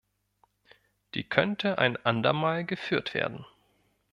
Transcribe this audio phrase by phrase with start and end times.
[1.13, 3.45] Die könnte ein andermal geführt werden.